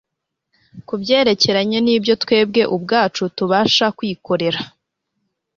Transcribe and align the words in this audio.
Ku 0.87 0.93
byerekeranye 1.01 1.77
nibyo 1.85 2.13
twebwe 2.23 2.61
ubwacu 2.75 3.23
tubasha 3.37 3.85
kwikorera 3.97 4.59